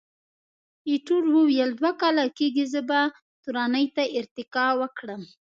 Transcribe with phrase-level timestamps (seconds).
[0.89, 2.99] ایټور وویل، دوه کاله کېږي، زه به
[3.43, 5.21] تورنۍ ته ارتقا وکړم.